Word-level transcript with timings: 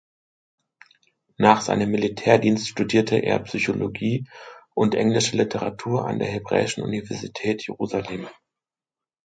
Nach 1.37 1.61
seinem 1.61 1.91
Militärdienst 1.91 2.67
studierte 2.67 3.17
er 3.17 3.37
Psychologie 3.37 4.27
und 4.73 4.95
englische 4.95 5.37
Literatur 5.37 6.07
an 6.07 6.17
der 6.17 6.27
Hebräischen 6.27 6.81
Universität 6.81 7.67
Jerusalem. 7.67 8.27